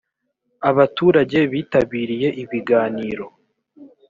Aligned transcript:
abaturage 0.69 1.39
bitabiriye 1.51 2.29
ibiganiro 2.41 3.25